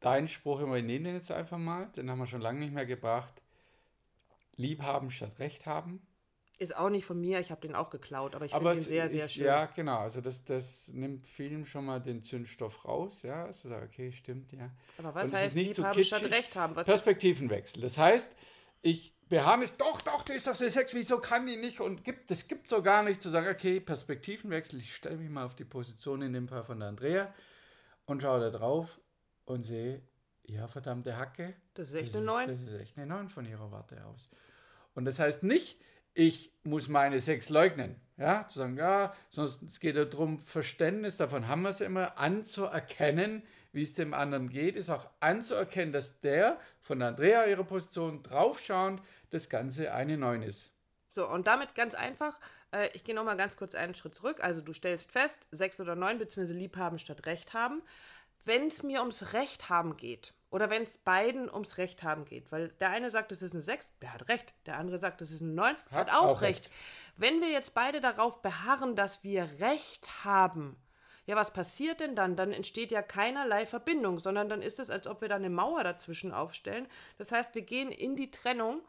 dein 0.00 0.28
Spruch 0.28 0.60
immer, 0.60 0.74
wir 0.74 0.82
nehmen 0.82 1.04
den 1.04 1.14
jetzt 1.14 1.30
einfach 1.30 1.58
mal, 1.58 1.86
den 1.96 2.10
haben 2.10 2.18
wir 2.18 2.26
schon 2.26 2.40
lange 2.40 2.60
nicht 2.60 2.74
mehr 2.74 2.86
gebracht. 2.86 3.42
Lieb 4.56 4.82
haben 4.82 5.10
statt 5.10 5.38
Recht 5.38 5.64
haben. 5.64 6.06
Ist 6.60 6.76
auch 6.76 6.90
nicht 6.90 7.06
von 7.06 7.18
mir, 7.18 7.40
ich 7.40 7.50
habe 7.50 7.62
den 7.62 7.74
auch 7.74 7.88
geklaut, 7.88 8.34
aber 8.34 8.44
ich 8.44 8.52
finde 8.52 8.74
den 8.74 8.82
sehr, 8.82 9.08
sehr 9.08 9.30
schön. 9.30 9.46
Ja, 9.46 9.64
genau, 9.64 10.00
also 10.00 10.20
das, 10.20 10.44
das 10.44 10.88
nimmt 10.88 11.26
vielen 11.26 11.64
schon 11.64 11.86
mal 11.86 12.00
den 12.00 12.22
Zündstoff 12.22 12.84
raus, 12.84 13.22
ja, 13.22 13.46
also 13.46 13.70
okay, 13.74 14.12
stimmt, 14.12 14.52
ja. 14.52 14.70
Aber 14.98 15.14
was 15.14 15.30
Und 15.30 15.36
heißt 15.36 15.54
nicht 15.54 15.74
lieb 15.78 15.86
haben 15.86 16.04
statt 16.04 16.24
Recht 16.24 16.54
haben? 16.56 16.76
Was 16.76 16.86
Perspektivenwechsel, 16.86 17.80
das 17.80 17.96
heißt, 17.96 18.30
ich 18.82 19.14
beharre 19.30 19.60
nicht, 19.60 19.80
doch, 19.80 20.02
doch, 20.02 20.22
die 20.22 20.34
ist 20.34 20.46
doch 20.46 20.54
sehr 20.54 20.70
Sex, 20.70 20.92
wieso 20.94 21.18
kann 21.18 21.46
die 21.46 21.56
nicht 21.56 21.80
und 21.80 22.04
gibt, 22.04 22.30
das 22.30 22.46
gibt 22.46 22.68
so 22.68 22.82
gar 22.82 23.02
nicht, 23.04 23.22
zu 23.22 23.30
sagen, 23.30 23.48
okay, 23.48 23.80
Perspektivenwechsel, 23.80 24.80
ich 24.80 24.94
stelle 24.94 25.16
mich 25.16 25.30
mal 25.30 25.46
auf 25.46 25.54
die 25.54 25.64
Position 25.64 26.20
in 26.20 26.34
dem 26.34 26.46
Fall 26.46 26.62
von 26.62 26.78
der 26.78 26.90
Andrea 26.90 27.32
und 28.04 28.20
schaue 28.20 28.40
da 28.40 28.50
drauf 28.50 29.00
und 29.46 29.62
sehe, 29.62 30.02
ja, 30.44 30.68
verdammte 30.68 31.16
Hacke. 31.16 31.54
Das 31.72 31.88
ist 31.88 31.94
echt 31.94 32.08
das 32.08 32.16
eine 32.16 32.26
9. 32.26 32.48
Das 32.48 32.60
ist 32.60 32.80
echt 32.80 32.98
eine 32.98 33.06
9 33.06 33.30
von 33.30 33.46
ihrer 33.46 33.70
Warte 33.70 34.04
aus. 34.04 34.28
Und 34.94 35.06
das 35.06 35.18
heißt 35.18 35.42
nicht, 35.42 35.78
ich 36.14 36.52
muss 36.62 36.88
meine 36.88 37.20
Sex 37.20 37.48
leugnen. 37.48 38.00
Ja, 38.16 38.46
zu 38.46 38.58
sagen, 38.58 38.76
ja, 38.76 39.14
sonst 39.30 39.62
es 39.62 39.80
geht 39.80 39.96
ja 39.96 40.04
darum, 40.04 40.40
Verständnis, 40.40 41.16
davon 41.16 41.48
haben 41.48 41.62
wir 41.62 41.70
es 41.70 41.80
immer, 41.80 42.18
anzuerkennen, 42.18 43.42
wie 43.72 43.82
es 43.82 43.94
dem 43.94 44.12
anderen 44.12 44.50
geht, 44.50 44.76
ist 44.76 44.90
auch 44.90 45.08
anzuerkennen, 45.20 45.92
dass 45.92 46.20
der 46.20 46.58
von 46.80 47.00
Andrea 47.00 47.46
ihrer 47.46 47.64
Position 47.64 48.22
draufschauend 48.22 49.00
das 49.30 49.48
Ganze 49.48 49.94
eine 49.94 50.18
Neun 50.18 50.42
ist. 50.42 50.74
So, 51.12 51.28
und 51.28 51.46
damit 51.46 51.74
ganz 51.74 51.94
einfach, 51.94 52.38
äh, 52.72 52.90
ich 52.92 53.04
gehe 53.04 53.14
nochmal 53.14 53.36
ganz 53.36 53.56
kurz 53.56 53.74
einen 53.74 53.94
Schritt 53.94 54.14
zurück. 54.14 54.42
Also 54.42 54.60
du 54.60 54.72
stellst 54.72 55.12
fest, 55.12 55.48
sechs 55.50 55.80
oder 55.80 55.96
neun, 55.96 56.18
beziehungsweise 56.18 56.58
Liebhaben 56.58 56.98
statt 56.98 57.26
Recht 57.26 57.54
haben. 57.54 57.82
Wenn 58.44 58.68
es 58.68 58.82
mir 58.82 59.00
ums 59.00 59.32
Recht 59.32 59.68
haben 59.68 59.96
geht, 59.96 60.34
oder 60.50 60.68
wenn 60.68 60.82
es 60.82 60.98
beiden 60.98 61.48
ums 61.48 61.78
Recht 61.78 62.02
haben 62.02 62.24
geht. 62.24 62.50
Weil 62.50 62.68
der 62.80 62.90
eine 62.90 63.10
sagt, 63.10 63.32
es 63.32 63.42
ist 63.42 63.52
eine 63.52 63.62
6, 63.62 63.90
der 64.02 64.14
hat 64.14 64.28
recht. 64.28 64.52
Der 64.66 64.78
andere 64.78 64.98
sagt, 64.98 65.22
es 65.22 65.30
ist 65.30 65.42
eine 65.42 65.52
9, 65.52 65.76
hat, 65.76 65.92
hat 65.92 66.10
auch, 66.12 66.24
auch 66.24 66.42
recht. 66.42 66.66
recht. 66.66 66.74
Wenn 67.16 67.40
wir 67.40 67.50
jetzt 67.50 67.74
beide 67.74 68.00
darauf 68.00 68.42
beharren, 68.42 68.96
dass 68.96 69.22
wir 69.22 69.48
Recht 69.60 70.24
haben, 70.24 70.76
ja, 71.26 71.36
was 71.36 71.52
passiert 71.52 72.00
denn 72.00 72.16
dann? 72.16 72.34
Dann 72.34 72.52
entsteht 72.52 72.90
ja 72.90 73.02
keinerlei 73.02 73.64
Verbindung, 73.64 74.18
sondern 74.18 74.48
dann 74.48 74.62
ist 74.62 74.80
es, 74.80 74.90
als 74.90 75.06
ob 75.06 75.20
wir 75.20 75.28
da 75.28 75.36
eine 75.36 75.50
Mauer 75.50 75.84
dazwischen 75.84 76.32
aufstellen. 76.32 76.88
Das 77.18 77.30
heißt, 77.30 77.54
wir 77.54 77.62
gehen 77.62 77.92
in 77.92 78.16
die 78.16 78.32
Trennung 78.32 78.82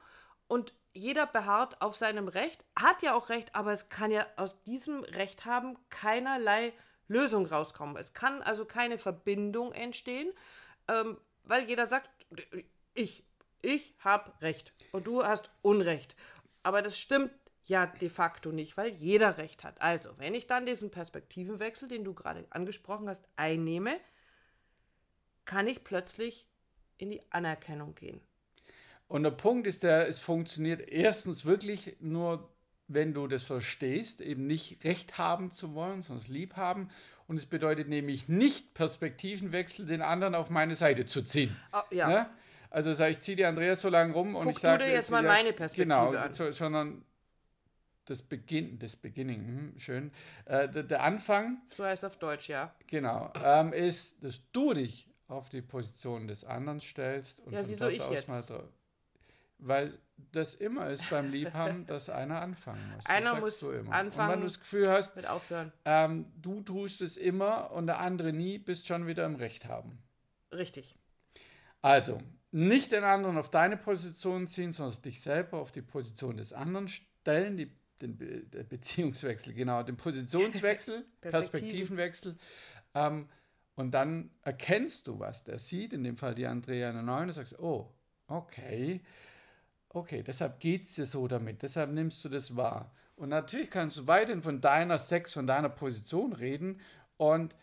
und 0.48 0.74
jeder 0.94 1.28
beharrt 1.28 1.82
auf 1.82 1.96
seinem 1.96 2.28
Recht, 2.28 2.66
hat 2.78 3.04
ja 3.04 3.14
auch 3.14 3.30
Recht, 3.30 3.56
aber 3.56 3.72
es 3.72 3.90
kann 3.90 4.12
ja 4.12 4.26
aus 4.38 4.62
diesem 4.64 5.04
Recht 5.04 5.46
haben 5.46 5.78
keinerlei 5.90 6.74
Lösung 7.08 7.46
rauskommen. 7.46 7.96
Es 7.98 8.14
kann 8.14 8.42
also 8.42 8.66
keine 8.66 8.98
Verbindung 8.98 9.72
entstehen. 9.74 10.34
Ähm, 10.88 11.18
weil 11.44 11.68
jeder 11.68 11.88
sagt, 11.88 12.10
ich, 12.94 13.24
ich 13.62 13.94
habe 14.00 14.32
Recht 14.42 14.74
und 14.92 15.08
du 15.08 15.24
hast 15.24 15.50
Unrecht. 15.62 16.16
Aber 16.64 16.82
das 16.82 16.98
stimmt 16.98 17.32
ja 17.64 17.86
de 17.86 18.10
facto 18.10 18.52
nicht, 18.52 18.78
weil 18.78 18.94
jeder 18.94 19.38
Recht 19.38 19.64
hat. 19.64 19.82
Also, 19.82 20.18
wenn 20.18 20.34
ich 20.34 20.48
dann 20.48 20.66
diesen 20.66 20.92
Perspektivenwechsel, 20.92 21.88
den 21.88 22.04
du 22.04 22.14
gerade 22.14 22.46
angesprochen 22.50 23.08
hast, 23.08 23.28
einnehme, 23.36 24.00
kann 25.46 25.68
ich 25.68 25.84
plötzlich 25.84 26.48
in 26.98 27.12
die 27.12 27.22
Anerkennung 27.32 27.96
gehen. 27.96 28.22
Und 29.08 29.24
der 29.24 29.32
Punkt 29.32 29.68
ist 29.68 29.84
der, 29.84 30.08
es 30.08 30.20
funktioniert 30.20 30.88
erstens 30.88 31.46
wirklich 31.46 31.98
nur, 32.00 32.50
wenn 32.88 33.14
du 33.14 33.28
das 33.28 33.44
verstehst, 33.44 34.22
eben 34.22 34.48
nicht 34.48 34.84
Recht 34.84 35.18
haben 35.18 35.52
zu 35.52 35.74
wollen, 35.74 36.02
sondern 36.02 36.24
es 36.24 36.30
lieb 36.30 36.56
haben. 36.56 36.90
Und 37.32 37.38
es 37.38 37.46
bedeutet 37.46 37.88
nämlich 37.88 38.28
nicht 38.28 38.74
Perspektivenwechsel, 38.74 39.86
den 39.86 40.02
anderen 40.02 40.36
auf 40.36 40.50
meine 40.50 40.76
Seite 40.76 41.06
zu 41.06 41.22
ziehen. 41.22 41.56
Oh, 41.72 41.80
ja. 41.90 42.10
Ne? 42.10 42.30
Also 42.70 42.94
sage 42.94 43.12
ich, 43.12 43.22
ziehe 43.22 43.38
die 43.38 43.46
Andreas 43.46 43.80
so 43.80 43.88
lange 43.88 44.12
rum 44.12 44.36
und 44.36 44.44
Guck 44.44 44.56
ich 44.56 44.60
sage. 44.60 44.80
du 44.80 44.90
dir 44.90 44.92
jetzt 44.96 45.12
mal 45.12 45.24
meine 45.24 45.54
Perspektive 45.54 45.86
genau, 45.86 46.10
an. 46.10 46.34
So, 46.34 46.52
sondern 46.52 47.06
das 48.04 48.22
Beginn, 48.22 48.80
das 48.80 48.98
Beginning, 48.98 49.48
hm, 49.48 49.80
schön. 49.80 50.12
Äh, 50.44 50.68
der, 50.68 50.84
der, 50.84 51.04
Anfang. 51.04 51.62
So 51.70 51.86
heißt 51.86 52.04
es 52.04 52.10
auf 52.10 52.18
Deutsch, 52.18 52.50
ja. 52.50 52.76
Genau. 52.88 53.32
Ähm, 53.46 53.72
ist, 53.72 54.22
dass 54.22 54.42
du 54.52 54.74
dich 54.74 55.08
auf 55.30 55.48
die 55.48 55.62
Position 55.62 56.28
des 56.28 56.44
anderen 56.44 56.82
stellst 56.82 57.40
und 57.40 57.54
ja, 57.54 57.62
von 57.62 57.70
wieso 57.70 57.80
dort 57.86 57.94
ich 57.94 58.02
aus 58.02 58.14
jetzt? 58.14 58.28
mal 58.28 58.44
weil 59.62 59.98
das 60.32 60.56
immer 60.56 60.90
ist 60.90 61.10
beim 61.10 61.32
Liebhaben, 61.32 61.86
dass 61.88 62.10
einer 62.10 62.42
anfangen 62.42 62.82
muss. 62.96 63.06
Einer 63.06 63.40
muss 63.40 63.64
anfangen. 63.64 64.08
Und 64.08 64.18
wenn 64.18 64.40
du 64.40 64.46
das 64.46 64.60
Gefühl 64.60 64.90
hast, 64.90 65.16
mit 65.16 65.28
aufhören. 65.28 65.72
Ähm, 65.86 66.26
du 66.42 66.62
tust 66.62 67.02
es 67.02 67.18
immer 67.18 67.72
und 67.72 67.88
der 67.88 68.00
andere 68.00 68.34
nie, 68.34 68.58
bist 68.58 68.88
schon 68.88 69.08
wieder 69.08 69.26
im 69.26 69.36
Recht 69.36 69.66
haben. 69.66 69.98
Richtig. 70.52 70.96
Also, 71.82 72.20
nicht 72.52 72.92
den 72.92 73.04
anderen 73.04 73.38
auf 73.38 73.50
deine 73.50 73.78
Position 73.78 74.48
ziehen, 74.48 74.72
sondern 74.72 75.02
dich 75.02 75.22
selber 75.22 75.60
auf 75.60 75.72
die 75.72 75.82
Position 75.82 76.38
des 76.38 76.54
anderen 76.54 76.88
stellen, 76.88 77.58
die, 77.58 77.72
den 78.02 78.18
Be 78.18 78.44
Beziehungswechsel, 78.64 79.54
genau, 79.54 79.84
den 79.84 79.98
Positionswechsel, 79.98 81.06
Perspektivenwechsel. 81.22 82.38
Ähm, 82.94 83.30
und 83.76 83.92
dann 83.92 84.32
erkennst 84.44 85.08
du, 85.08 85.20
was 85.20 85.44
der 85.44 85.58
sieht, 85.58 85.94
in 85.94 86.04
dem 86.04 86.18
Fall 86.18 86.36
die 86.36 86.46
Andrea 86.46 86.90
in 86.90 86.96
der 86.96 87.04
Neuen, 87.04 87.30
und 87.30 87.34
sagst, 87.34 87.58
oh, 87.58 87.90
okay, 88.28 89.02
okay, 89.94 90.24
deshalb 90.24 90.60
geht 90.60 90.88
es 90.88 90.96
dir 90.96 91.06
so 91.06 91.28
damit, 91.28 91.62
deshalb 91.62 91.92
nimmst 91.92 92.24
du 92.26 92.30
das 92.30 92.56
wahr. 92.56 92.92
Und 93.16 93.30
natürlich 93.30 93.70
kannst 93.70 93.98
du 93.98 94.08
weiterhin 94.08 94.42
von 94.42 94.62
deiner 94.62 94.98
Sex, 94.98 95.34
von 95.34 95.46
deiner 95.46 95.70
Position 95.70 96.34
reden 96.34 96.80
und 97.18 97.56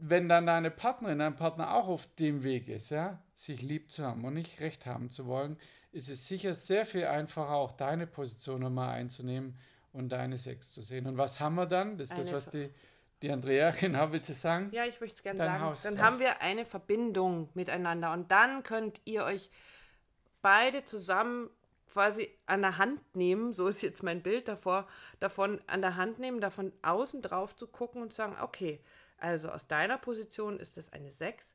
wenn 0.00 0.28
dann 0.28 0.46
deine 0.46 0.70
Partnerin, 0.70 1.18
dein 1.18 1.36
Partner 1.36 1.74
auch 1.74 1.88
auf 1.88 2.08
dem 2.14 2.42
Weg 2.42 2.68
ist, 2.68 2.90
ja, 2.90 3.22
sich 3.34 3.62
lieb 3.62 3.90
zu 3.92 4.04
haben 4.04 4.24
und 4.24 4.34
nicht 4.34 4.60
recht 4.60 4.86
haben 4.86 5.10
zu 5.10 5.26
wollen, 5.26 5.58
ist 5.92 6.08
es 6.08 6.26
sicher 6.26 6.54
sehr 6.54 6.86
viel 6.86 7.06
einfacher, 7.06 7.50
auch 7.50 7.72
deine 7.72 8.06
Position 8.06 8.62
nochmal 8.62 8.90
einzunehmen 8.90 9.58
und 9.92 10.10
deine 10.10 10.38
Sex 10.38 10.72
zu 10.72 10.82
sehen. 10.82 11.06
Und 11.06 11.18
was 11.18 11.40
haben 11.40 11.56
wir 11.56 11.66
dann? 11.66 11.98
Das 11.98 12.08
ist 12.08 12.12
eine 12.14 12.22
das, 12.22 12.32
was 12.32 12.48
die, 12.48 12.70
die 13.22 13.30
Andrea, 13.30 13.70
genau, 13.78 14.10
willst 14.12 14.30
du 14.30 14.34
sagen? 14.34 14.70
Ja, 14.72 14.86
ich 14.86 15.00
möchte 15.00 15.16
es 15.16 15.22
gerne 15.22 15.38
sagen. 15.38 15.60
Haus, 15.60 15.82
dann 15.82 16.00
haben 16.00 16.18
wir 16.18 16.40
eine 16.40 16.64
Verbindung 16.64 17.50
miteinander 17.54 18.12
und 18.12 18.30
dann 18.30 18.62
könnt 18.62 19.00
ihr 19.04 19.24
euch 19.24 19.50
beide 20.42 20.84
zusammen 20.84 21.50
quasi 21.92 22.30
an 22.46 22.62
der 22.62 22.78
Hand 22.78 23.02
nehmen, 23.16 23.52
so 23.52 23.66
ist 23.66 23.82
jetzt 23.82 24.02
mein 24.02 24.22
Bild 24.22 24.48
davor, 24.48 24.88
davon 25.18 25.60
an 25.66 25.82
der 25.82 25.96
Hand 25.96 26.18
nehmen, 26.18 26.40
davon 26.40 26.72
außen 26.82 27.20
drauf 27.22 27.56
zu 27.56 27.66
gucken 27.66 28.02
und 28.02 28.12
sagen, 28.12 28.36
okay, 28.40 28.80
also 29.18 29.50
aus 29.50 29.66
deiner 29.66 29.98
Position 29.98 30.58
ist 30.58 30.78
es 30.78 30.92
eine 30.92 31.12
6. 31.12 31.52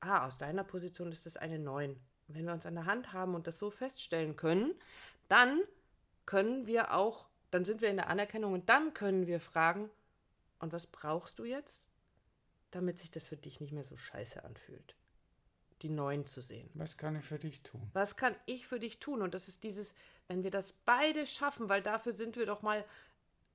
Ah, 0.00 0.26
aus 0.26 0.38
deiner 0.38 0.64
Position 0.64 1.12
ist 1.12 1.26
es 1.26 1.36
eine 1.36 1.58
9. 1.58 1.98
Wenn 2.28 2.46
wir 2.46 2.52
uns 2.52 2.66
an 2.66 2.74
der 2.74 2.86
Hand 2.86 3.12
haben 3.12 3.34
und 3.34 3.46
das 3.46 3.58
so 3.58 3.70
feststellen 3.70 4.36
können, 4.36 4.72
dann 5.28 5.60
können 6.26 6.66
wir 6.66 6.94
auch, 6.94 7.26
dann 7.50 7.64
sind 7.64 7.80
wir 7.80 7.90
in 7.90 7.96
der 7.96 8.08
Anerkennung 8.08 8.52
und 8.52 8.68
dann 8.68 8.94
können 8.94 9.26
wir 9.26 9.40
fragen, 9.40 9.90
und 10.58 10.72
was 10.72 10.86
brauchst 10.86 11.38
du 11.38 11.44
jetzt, 11.44 11.88
damit 12.70 12.98
sich 12.98 13.10
das 13.10 13.28
für 13.28 13.36
dich 13.36 13.60
nicht 13.60 13.72
mehr 13.72 13.84
so 13.84 13.96
scheiße 13.96 14.42
anfühlt? 14.44 14.94
Die 15.84 15.90
neuen 15.90 16.24
zu 16.24 16.40
sehen. 16.40 16.70
Was 16.72 16.96
kann 16.96 17.14
ich 17.14 17.26
für 17.26 17.38
dich 17.38 17.60
tun? 17.60 17.90
Was 17.92 18.16
kann 18.16 18.34
ich 18.46 18.66
für 18.66 18.80
dich 18.80 19.00
tun? 19.00 19.20
Und 19.20 19.34
das 19.34 19.48
ist 19.48 19.62
dieses, 19.64 19.94
wenn 20.28 20.42
wir 20.42 20.50
das 20.50 20.72
beide 20.72 21.26
schaffen, 21.26 21.68
weil 21.68 21.82
dafür 21.82 22.14
sind 22.14 22.36
wir 22.36 22.46
doch 22.46 22.62
mal 22.62 22.82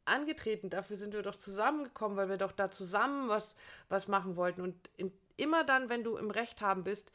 angetreten, 0.05 0.69
dafür 0.69 0.95
sind 0.95 1.13
wir 1.13 1.23
doch 1.23 1.37
zusammengekommen, 1.37 2.17
weil 2.17 2.29
wir 2.29 2.37
doch 2.37 2.51
da 2.51 2.69
zusammen 2.69 3.29
was, 3.29 3.55
was 3.89 4.07
machen 4.07 4.35
wollten. 4.35 4.61
Und 4.61 4.75
in, 4.95 5.11
immer 5.37 5.63
dann, 5.63 5.89
wenn 5.89 6.03
du 6.03 6.17
im 6.17 6.29
Recht 6.29 6.61
haben 6.61 6.83
bist, 6.83 7.11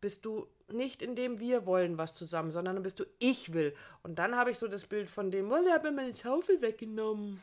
bist 0.00 0.24
du 0.24 0.48
nicht 0.66 1.00
in 1.00 1.14
dem 1.14 1.38
wir 1.38 1.64
wollen 1.64 1.96
was 1.96 2.12
zusammen, 2.12 2.50
sondern 2.50 2.74
dann 2.74 2.82
bist 2.82 2.98
du 2.98 3.04
ich 3.20 3.52
will. 3.52 3.72
Und 4.02 4.18
dann 4.18 4.34
habe 4.34 4.50
ich 4.50 4.58
so 4.58 4.66
das 4.66 4.84
Bild 4.84 5.08
von 5.08 5.30
dem, 5.30 5.52
oh, 5.52 5.62
der 5.62 5.74
hat 5.74 5.84
mir 5.84 5.92
meine 5.92 6.12
Schaufel 6.12 6.60
weggenommen. 6.60 7.40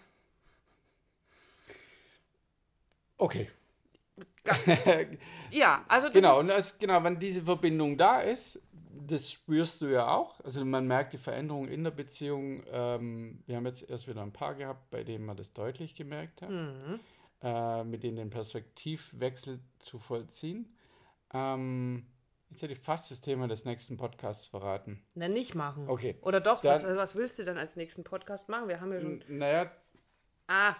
Okay. 3.17 3.49
ja, 5.51 5.85
also 5.87 6.07
das 6.07 6.15
genau, 6.15 6.39
und 6.39 6.47
das, 6.47 6.77
genau, 6.77 7.03
wenn 7.03 7.19
diese 7.19 7.41
Verbindung 7.43 7.97
da 7.97 8.19
ist, 8.21 8.59
das 9.07 9.31
spürst 9.31 9.81
du 9.81 9.87
ja 9.87 10.07
auch. 10.07 10.39
Also 10.41 10.63
man 10.65 10.87
merkt 10.87 11.13
die 11.13 11.17
Veränderung 11.17 11.67
in 11.67 11.83
der 11.83 11.91
Beziehung. 11.91 12.63
Ähm, 12.71 13.43
wir 13.45 13.55
haben 13.55 13.65
jetzt 13.65 13.89
erst 13.89 14.07
wieder 14.07 14.21
ein 14.21 14.33
paar 14.33 14.55
gehabt, 14.55 14.89
bei 14.91 15.03
denen 15.03 15.25
man 15.25 15.37
das 15.37 15.53
deutlich 15.53 15.95
gemerkt 15.95 16.41
hat, 16.41 16.49
mhm. 16.49 16.99
äh, 17.41 17.83
mit 17.83 18.03
denen 18.03 18.17
den 18.17 18.29
Perspektivwechsel 18.29 19.59
zu 19.79 19.99
vollziehen. 19.99 20.77
Ähm, 21.33 22.05
jetzt 22.49 22.61
hätte 22.61 22.73
ich 22.73 22.79
fast 22.79 23.11
das 23.11 23.21
Thema 23.21 23.47
des 23.47 23.65
nächsten 23.65 23.97
Podcasts 23.97 24.47
verraten. 24.47 25.03
Na, 25.15 25.27
nicht 25.27 25.55
machen. 25.55 25.89
Okay. 25.89 26.17
Oder 26.21 26.39
doch, 26.39 26.61
dann, 26.61 26.83
was, 26.83 26.95
was, 26.95 27.15
willst 27.15 27.39
du 27.39 27.43
denn 27.43 27.57
als 27.57 27.75
nächsten 27.75 28.03
Podcast 28.03 28.49
machen? 28.49 28.67
Wir 28.67 28.79
haben 28.79 28.93
ja 28.93 29.01
schon. 29.01 29.23
Naja. 29.27 29.71
Ah. 30.47 30.75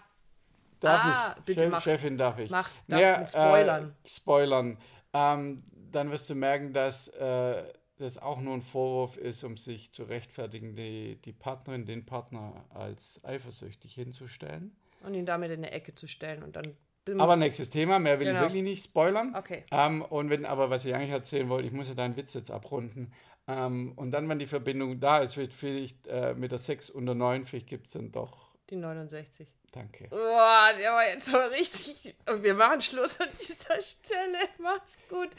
Darf 0.84 1.02
ah, 1.06 1.36
ich? 1.38 1.44
Bitte 1.46 1.62
Chef, 1.62 1.72
mach, 1.72 1.82
Chefin, 1.82 2.18
darf 2.18 2.40
ich? 2.40 2.50
Mach, 2.50 2.70
naja, 2.88 3.26
spoilern. 3.26 3.96
Äh, 4.04 4.08
spoilern. 4.08 4.78
Ähm, 5.14 5.64
dann 5.92 6.12
wirst 6.12 6.30
du 6.30 6.36
merken, 6.36 6.74
dass 6.74 7.08
äh, 7.08 7.64
das 7.98 8.18
auch 8.18 8.42
nur 8.42 8.54
ein 8.54 8.62
Vorwurf 8.62 9.16
ist, 9.16 9.46
um 9.46 9.56
sich 9.56 9.94
zu 9.94 10.04
rechtfertigen, 10.04 10.76
die, 10.76 11.22
die 11.24 11.32
Partnerin, 11.32 11.86
den 11.86 12.06
Partner 12.06 12.66
als 12.70 13.24
eifersüchtig 13.24 13.94
hinzustellen. 13.94 14.76
Und 15.06 15.14
ihn 15.14 15.26
damit 15.26 15.52
in 15.52 15.60
eine 15.60 15.72
Ecke 15.72 15.96
zu 15.96 16.08
stellen 16.08 16.44
und 16.44 16.58
dann. 16.58 16.76
Aber 17.18 17.36
nächstes 17.38 17.70
Thema, 17.70 18.00
mehr 18.00 18.20
will 18.20 18.28
genau. 18.28 18.40
ich 18.40 18.46
wirklich 18.46 18.64
nicht 18.64 18.84
spoilern. 18.84 19.36
Okay. 19.38 19.64
Ähm, 19.72 20.02
und 20.02 20.30
wenn, 20.30 20.46
aber 20.46 20.70
was 20.70 20.84
ich 20.84 20.94
eigentlich 20.94 21.12
erzählen 21.12 21.48
wollte, 21.48 21.68
ich 21.68 21.74
muss 21.74 21.88
ja 21.88 21.96
deinen 21.96 22.18
Witz 22.18 22.34
jetzt 22.34 22.52
abrunden. 22.52 23.12
Ähm, 23.48 23.94
und 23.96 24.12
dann, 24.12 24.28
wenn 24.28 24.40
die 24.40 24.48
Verbindung 24.48 25.00
da 25.00 25.20
ist, 25.20 25.34
vielleicht 25.34 26.08
äh, 26.08 26.34
mit 26.38 26.52
der 26.52 26.60
6 26.60 26.90
und 26.90 27.06
der 27.06 27.16
9, 27.16 27.46
vielleicht 27.46 27.68
gibt 27.68 27.88
es 27.88 27.94
dann 27.94 28.12
doch. 28.12 28.54
Die 28.70 28.78
69. 28.78 29.48
Danke. 29.74 30.08
Boah, 30.10 30.70
der 30.78 30.92
war 30.92 31.10
jetzt 31.10 31.30
aber 31.30 31.50
richtig. 31.50 32.16
Und 32.30 32.44
wir 32.44 32.54
machen 32.54 32.80
Schluss 32.80 33.20
an 33.20 33.30
dieser 33.32 33.82
Stelle. 33.82 34.38
Macht's 34.60 35.00
gut. 35.10 35.32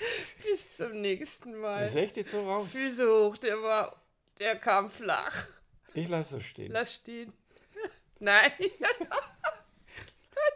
Bis 0.43 0.77
zum 0.77 1.01
nächsten 1.01 1.57
Mal. 1.61 1.87
Ist 1.87 1.95
echt 1.95 2.17
jetzt 2.17 2.33
so 2.33 2.45
raus? 2.45 2.73
Füße 2.73 3.07
hoch, 3.09 3.39
der 3.39 3.63
war. 3.63 4.03
Der 4.41 4.57
kam 4.57 4.91
flach. 4.91 5.47
Ich 5.95 6.09
lasse 6.09 6.37
so 6.37 6.41
stehen. 6.41 6.73
Lass 6.73 6.95
stehen. 6.95 7.33
Nein. 8.19 8.51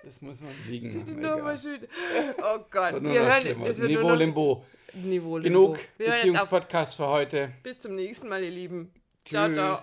Das 0.03 0.21
muss 0.23 0.41
man 0.41 0.53
liegen. 0.67 1.21
Nochmal 1.21 1.57
schön. 1.57 1.87
Oh 2.39 2.59
Gott. 2.71 3.01
Wir 3.01 3.23
hören, 3.23 3.65
es 3.65 3.79
Niveau 3.79 4.15
Limbo. 4.15 4.67
Niveau 4.95 5.39
Limbo. 5.39 5.75
Genug 5.75 5.79
Beziehungspodcast 5.99 6.97
für 6.97 7.07
heute. 7.07 7.53
Bis 7.63 7.79
zum 7.79 7.95
nächsten 7.95 8.29
Mal, 8.29 8.43
ihr 8.43 8.51
Lieben. 8.51 8.93
Tschüss. 9.25 9.31
Ciao, 9.31 9.53
ciao. 9.53 9.79